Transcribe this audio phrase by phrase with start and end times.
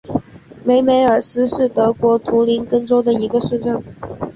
[0.65, 3.79] 梅梅尔斯是德国图林根州的一个市镇。